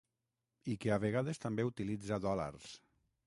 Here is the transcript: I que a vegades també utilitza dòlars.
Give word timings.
I 0.73 0.77
que 0.85 0.89
a 0.95 0.97
vegades 1.03 1.43
també 1.45 1.67
utilitza 1.71 2.21
dòlars. 2.29 2.73